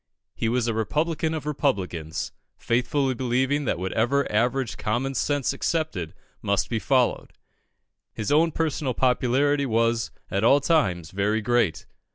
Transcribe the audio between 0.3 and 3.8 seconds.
He was a Republican of Republicans, faithfully believing that